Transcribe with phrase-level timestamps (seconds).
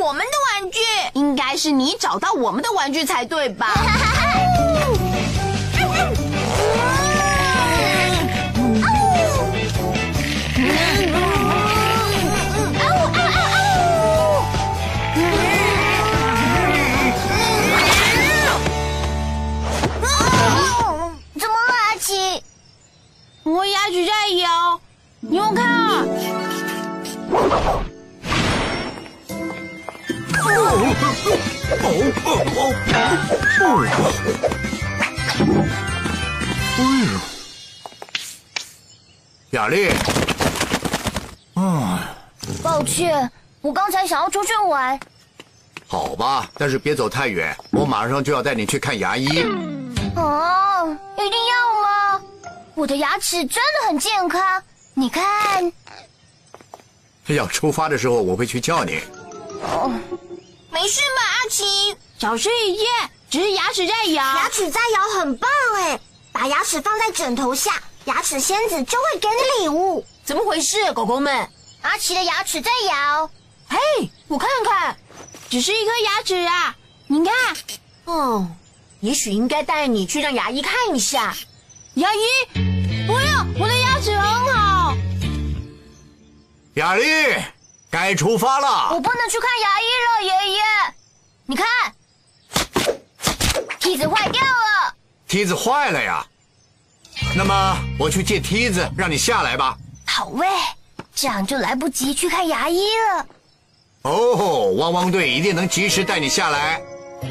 [0.00, 0.32] 我们的
[0.62, 0.78] 玩具，
[1.14, 3.66] 应该是你找到我们的玩具才对吧？
[21.38, 22.42] 怎么了，阿奇？
[23.44, 24.80] 我牙齿在摇，
[25.20, 26.06] 你有看
[31.68, 31.76] 啊？
[39.52, 39.88] 雅丽，
[42.62, 44.98] 抱歉，我刚才想要出去玩。
[45.86, 49.26] 好吧，但是别走太远，我马上就要带你去看牙医。
[50.16, 52.20] 哦，一定要吗？
[52.74, 54.62] 我的牙齿真的很健康，
[54.94, 55.24] 你看。
[57.26, 59.00] 要出发的时候我会去叫你。
[59.62, 59.90] 哦，
[60.80, 61.96] 没事吧，阿奇？
[62.20, 62.86] 小事一件，
[63.28, 64.22] 只是牙齿在摇。
[64.22, 65.98] 牙齿在摇很棒哎！
[66.30, 70.06] 把牙齿放在枕头下，牙齿仙子就会给你礼物。
[70.24, 71.48] 怎么回事，狗狗们？
[71.82, 73.28] 阿奇的牙齿在摇，
[73.68, 73.76] 嘿，
[74.28, 74.96] 我看看，
[75.50, 76.76] 只是一颗牙齿啊！
[77.08, 77.34] 你看，
[78.04, 78.48] 哦，
[79.00, 81.34] 也许应该带你去让牙医看一下。
[81.94, 82.20] 牙医，
[83.04, 84.96] 不用，我的牙齿很好。
[86.74, 87.04] 雅丽，
[87.90, 89.00] 该出发了我。
[89.00, 90.62] 不能去看牙医了，爷爷。
[91.46, 91.66] 你看，
[93.78, 94.94] 梯子坏掉了。
[95.26, 96.24] 梯子坏了呀。
[97.34, 99.76] 那么我去借梯子，让你下来吧。
[100.06, 100.46] 好喂，
[101.14, 103.26] 这样就来不及去看牙医了。
[104.02, 106.80] 哦，汪汪队一定能及时带你下来。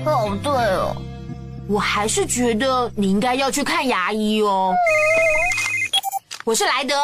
[0.05, 0.95] 哦，对哦，
[1.69, 4.73] 我还是觉得你应该要去看牙医哦。
[6.43, 6.95] 我是莱德，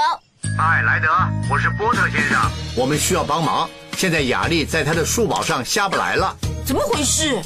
[0.58, 1.09] 嗨，莱德，
[1.50, 2.40] 我是波特先生，
[2.76, 3.68] 我们需要帮忙。
[3.98, 7.42] 现在雅丽在她的树堡上下不来了，怎么回事？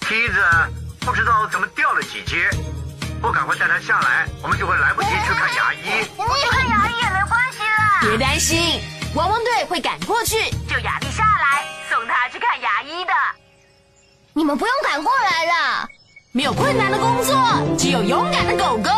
[0.00, 0.34] 梯子
[1.00, 2.48] 不知道怎么掉了几阶。
[3.20, 6.04] 不赶快带她下来，我们就会来不及去看牙医。
[6.16, 8.00] 不去看牙医也没关系啦。
[8.02, 8.80] 别担心，
[9.14, 13.12] 汪汪队会赶过去救雅丽下来，送她去看牙医的。
[14.34, 15.88] 你们不用赶过来了。
[16.30, 17.36] 没有困难的工作，
[17.76, 18.90] 只有勇敢的狗狗。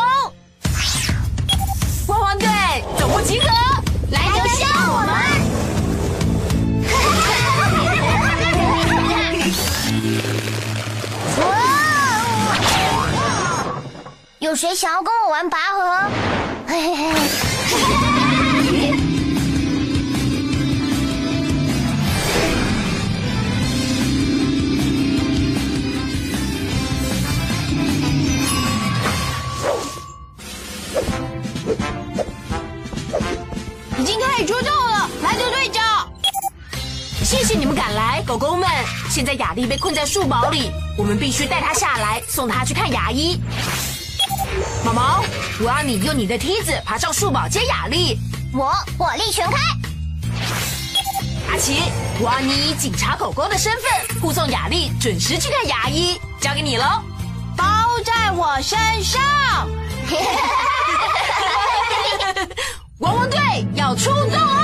[14.54, 16.10] 谁想要跟我玩拔河？
[16.68, 17.10] 嘿嘿嘿。
[33.98, 36.08] 已经开始出动了，莱德队长。
[37.24, 38.68] 谢谢你们赶来，狗狗们。
[39.10, 43.40] 现在雅丽被困在树堡里，我们必须带她下来，送她去看牙医。
[45.60, 48.18] 我要你用你的梯子爬上树堡接雅丽。
[48.52, 49.56] 我火力全开，
[51.50, 51.82] 阿奇，
[52.20, 57.02] 我要你以警察狗狗的身份护送雅丽准时去看牙医，交给你喽，
[57.56, 57.64] 包
[58.04, 59.22] 在我身上。
[62.98, 63.38] 汪汪队
[63.74, 64.63] 要出动哦！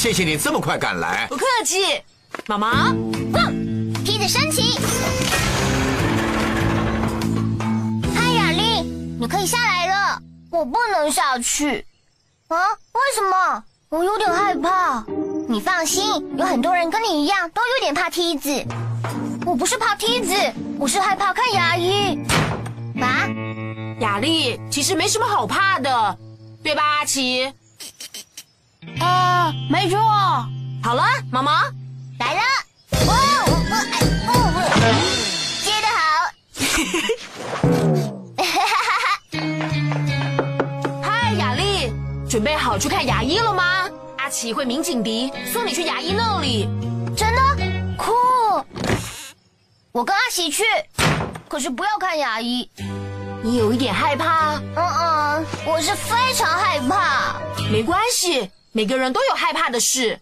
[0.00, 1.26] 谢谢你这么快赶来。
[1.28, 2.02] 不客气，
[2.46, 2.90] 妈妈。
[4.02, 4.78] 梯子升起。
[8.14, 8.80] 嗨，雅丽，
[9.20, 10.18] 你可以下来了。
[10.50, 11.84] 我不能下去。
[12.48, 12.56] 啊？
[12.92, 13.62] 为什么？
[13.90, 15.04] 我有点害怕。
[15.46, 18.50] 你放心，有很多人跟你一样都有点怕梯子。
[19.44, 20.34] 我不是怕梯子，
[20.78, 22.18] 我是害怕看牙医。
[23.02, 23.28] 啊？
[24.00, 26.18] 雅丽，其实没什么好怕的，
[26.64, 27.52] 对吧，阿奇？
[29.00, 29.98] 啊，没错。
[30.82, 31.64] 好了，妈妈
[32.18, 32.40] 来了。
[33.06, 33.12] 哦，
[34.28, 34.32] 哦，
[35.64, 36.00] 接得好。
[41.02, 41.92] 嗨，雅丽，
[42.28, 43.88] 准备好去看牙医了吗？
[44.18, 46.68] 阿奇会鸣警笛，送你去牙医那里。
[47.16, 47.40] 真的？
[47.96, 48.12] 酷！
[49.92, 50.64] 我跟阿奇去，
[51.48, 52.70] 可是不要看牙医。
[53.42, 54.54] 你有一点害怕？
[54.54, 57.40] 嗯嗯，我是非常害怕。
[57.70, 60.20] 没关系，每个人都有害怕的事。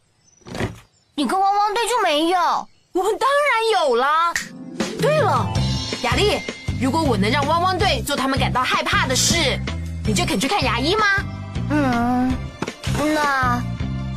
[1.14, 2.38] 你跟汪汪队就没有？
[2.92, 4.32] 我们当然有啦。
[5.02, 5.46] 对了，
[6.02, 6.40] 雅丽，
[6.80, 9.58] 如果我能让汪汪队做他们感到害怕的事，
[10.06, 11.04] 你就肯去看牙医吗？
[11.70, 12.34] 嗯，
[13.14, 13.62] 那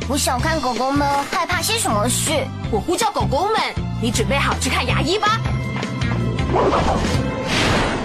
[0.08, 2.30] 我想看狗狗们害怕些什么事。
[2.70, 3.60] 我呼叫狗狗们，
[4.00, 5.38] 你准备好去看牙医吧。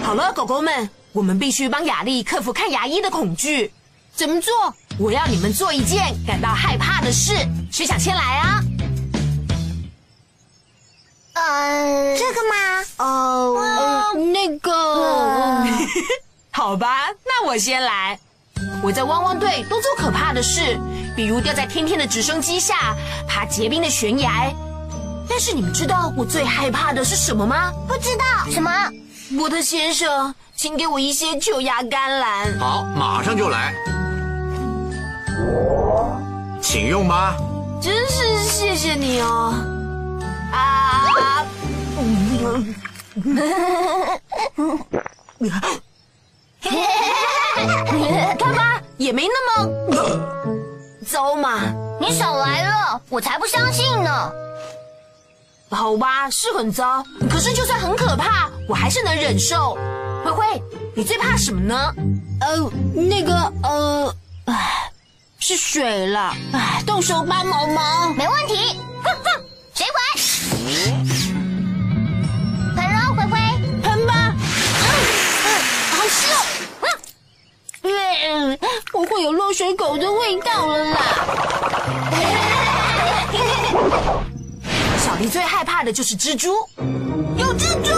[0.03, 3.71] 好了，狗狗们，我们必须帮雅丽克服看牙医的恐惧。
[4.17, 4.51] 怎么做？
[4.97, 7.33] 我要你们做一件感到害怕的事。
[7.71, 8.63] 谁想先来啊？
[11.33, 12.83] 呃，这个吗？
[12.97, 15.63] 哦，那个，
[16.49, 18.19] 好吧，那我先来。
[18.81, 20.79] 我在汪汪队都做可怕的事，
[21.15, 22.95] 比如掉在天天的直升机下，
[23.29, 24.51] 爬结冰的悬崖。
[25.29, 27.71] 但是你们知道我最害怕的是什么吗？
[27.87, 28.71] 不知道什么。
[29.37, 32.57] 波特先生，请给我一些球芽甘蓝。
[32.57, 33.75] 好，马上就来，
[36.61, 37.35] 请用吧。
[37.81, 39.53] 真是谢谢你哦。
[40.51, 41.45] 啊！
[48.37, 49.71] 看吧，也没那么
[51.05, 51.59] 糟嘛。
[51.99, 54.31] 你少来了，我才不相信呢。
[55.69, 59.77] 好吧，是很糟，可是就算很可怕，我还是能忍受。
[60.23, 60.61] 灰灰，
[60.95, 61.93] 你最怕什么呢？
[62.41, 64.91] 呃，那个，呃，唉，
[65.39, 66.35] 是水了。
[66.53, 68.13] 哎，动手吧，毛毛。
[68.13, 68.79] 没问题。
[69.03, 69.43] 哼哼，
[69.73, 70.01] 谁管？
[72.75, 73.39] 喷喽，灰灰。
[73.81, 74.13] 喷吧。
[74.33, 74.35] 嗯
[75.45, 75.47] 嗯，
[75.91, 76.35] 好湿哦。
[77.83, 78.59] 嗯，
[78.91, 80.99] 不会有落水狗的味道了啦。
[85.05, 86.53] 小丽最害怕的就是蜘蛛，
[87.37, 87.91] 有蜘蛛！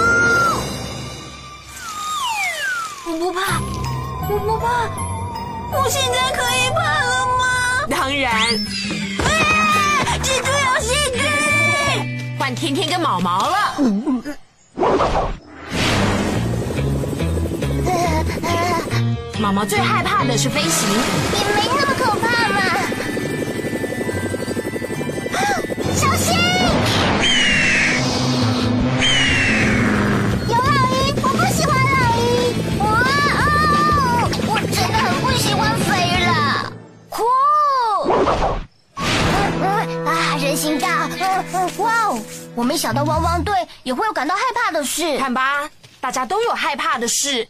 [3.07, 3.59] 我不怕，
[4.29, 4.87] 我不怕，
[5.75, 7.08] 我现在可以怕？
[7.89, 8.31] 当然。
[8.31, 9.25] 啊！
[10.23, 11.21] 蜘蛛有细菌！
[12.37, 13.55] 换天天跟毛毛了。
[19.39, 20.89] 毛毛最害怕的是飞行，
[21.33, 22.28] 也没那么可怕
[40.59, 40.87] 啊，人行道。
[41.19, 42.21] 嗯嗯，哇哦！
[42.55, 45.17] 我没想到汪汪队也会有感到害怕的事。
[45.17, 45.69] 看吧，
[46.01, 47.47] 大家都有害怕的事，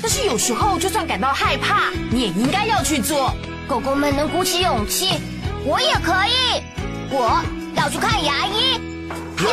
[0.00, 3.34] 但是有时候就算感到害怕，你也应该要去做。
[3.66, 5.18] 狗狗们能鼓起勇气，
[5.64, 6.62] 我也可以。
[7.10, 7.42] 我。
[7.76, 8.80] 要去看牙医。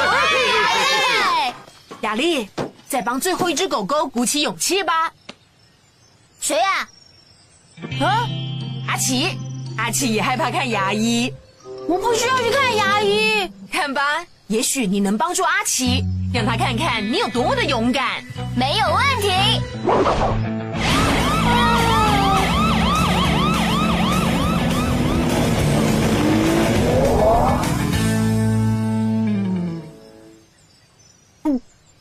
[2.01, 2.47] 雅丽，
[2.87, 5.11] 再帮最后一只狗狗鼓起勇气吧。
[6.39, 6.87] 谁呀？
[7.99, 8.27] 啊，
[8.87, 9.35] 阿奇，
[9.75, 11.33] 阿奇也害怕看牙医。
[11.91, 13.51] 我不需要去看牙医。
[13.69, 16.01] 看吧，也许你能帮助阿奇，
[16.33, 18.23] 让他看看你有多么的勇敢。
[18.55, 19.29] 没有问题。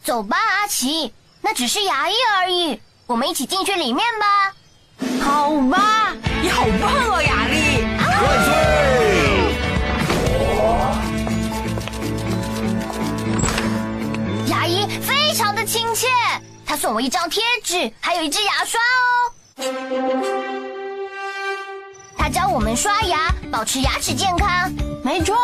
[0.04, 2.80] 走吧，阿奇，那只是牙医而已。
[3.08, 4.54] 我们一起进去里面吧。
[5.20, 7.59] 好吧，你好棒哦，雅丽！
[15.92, 16.08] 亲切，
[16.64, 19.32] 他送我一张贴纸，还有一支牙刷哦。
[22.16, 24.72] 他教我们刷牙，保持牙齿健康。
[25.02, 25.36] 没错，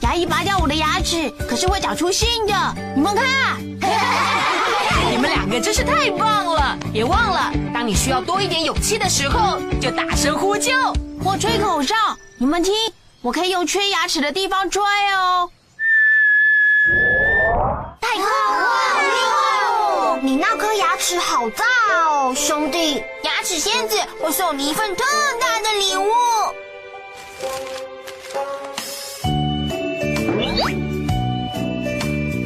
[0.00, 2.74] 牙医拔掉我的牙齿，可是会长出新的。
[2.96, 3.60] 你们看，
[5.10, 6.78] 你们两个真是太棒了！
[6.90, 10.72] 别忘了，当你需要多一点勇气的时候，就大声呼救。
[11.22, 11.94] 或吹口哨，
[12.38, 12.72] 你们听，
[13.20, 14.82] 我可以用缺牙齿的地方吹
[15.12, 15.50] 哦。
[21.02, 21.64] 齿好大
[22.06, 23.02] 哦，兄弟。
[23.24, 25.04] 牙齿仙子，我送你一份特
[25.40, 26.06] 大的礼物。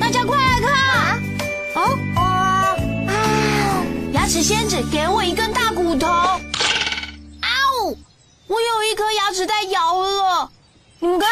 [0.01, 1.23] 大家快来看！
[1.75, 2.77] 哦，啊！
[4.15, 6.09] 牙齿仙子给我一根大骨头。
[6.09, 6.41] 啊
[7.85, 7.99] 呜！
[8.47, 10.51] 我有一颗牙齿在摇了。
[10.99, 11.29] 你们看，